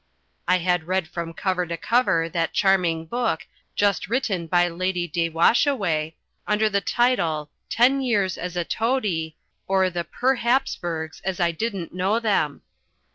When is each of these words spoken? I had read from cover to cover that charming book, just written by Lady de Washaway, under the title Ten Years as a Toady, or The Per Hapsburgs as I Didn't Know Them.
I 0.47 0.57
had 0.57 0.85
read 0.87 1.07
from 1.07 1.31
cover 1.35 1.63
to 1.67 1.77
cover 1.77 2.27
that 2.27 2.53
charming 2.53 3.05
book, 3.05 3.45
just 3.75 4.07
written 4.09 4.47
by 4.47 4.67
Lady 4.67 5.07
de 5.07 5.29
Washaway, 5.29 6.15
under 6.47 6.71
the 6.71 6.81
title 6.81 7.51
Ten 7.69 8.01
Years 8.01 8.35
as 8.35 8.57
a 8.57 8.63
Toady, 8.65 9.35
or 9.67 9.91
The 9.91 10.03
Per 10.03 10.37
Hapsburgs 10.37 11.21
as 11.23 11.39
I 11.39 11.51
Didn't 11.51 11.93
Know 11.93 12.19
Them. 12.19 12.63